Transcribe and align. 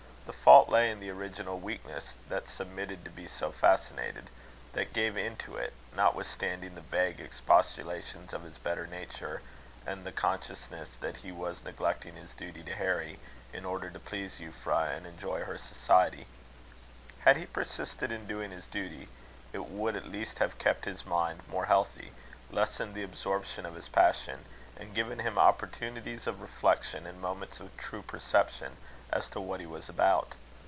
The 0.27 0.37
fault 0.45 0.69
lay 0.69 0.89
in 0.89 1.01
the 1.01 1.09
original 1.09 1.59
weakness 1.59 2.15
that 2.29 2.47
submitted 2.47 3.03
to 3.03 3.11
be 3.11 3.27
so 3.27 3.51
fascinated; 3.51 4.29
that 4.71 4.93
gave 4.93 5.17
in 5.17 5.35
to 5.37 5.57
it, 5.57 5.73
notwithstanding 5.93 6.73
the 6.73 6.79
vague 6.81 7.19
expostulations 7.19 8.31
of 8.33 8.43
his 8.43 8.57
better 8.57 8.87
nature, 8.87 9.41
and 9.85 10.05
the 10.05 10.13
consciousness 10.13 10.95
that 11.01 11.17
he 11.17 11.33
was 11.33 11.65
neglecting 11.65 12.15
his 12.15 12.33
duty 12.33 12.63
to 12.63 12.75
Harry, 12.75 13.19
in 13.51 13.65
order 13.65 13.89
to 13.89 13.99
please 13.99 14.39
Euphra 14.39 14.95
and 14.95 15.05
enjoy 15.05 15.43
her 15.43 15.57
society. 15.57 16.27
Had 17.25 17.35
he 17.35 17.45
persisted 17.45 18.09
in 18.09 18.25
doing 18.25 18.51
his 18.51 18.67
duty, 18.67 19.09
it 19.51 19.65
would 19.65 19.97
at 19.97 20.05
least 20.07 20.39
have 20.39 20.57
kept 20.57 20.85
his 20.85 21.05
mind 21.05 21.41
more 21.49 21.65
healthy, 21.65 22.13
lessened 22.49 22.95
the 22.95 23.03
absorption 23.03 23.65
of 23.65 23.75
his 23.75 23.89
passion, 23.89 24.45
and 24.77 24.95
given 24.95 25.19
him 25.19 25.37
opportunities 25.37 26.25
of 26.25 26.39
reflection, 26.41 27.05
and 27.05 27.19
moments 27.21 27.59
of 27.59 27.75
true 27.75 28.01
perception 28.01 28.77
as 29.13 29.27
to 29.27 29.41
what 29.41 29.59
he 29.59 29.65
was 29.65 29.89
about. 29.89 30.33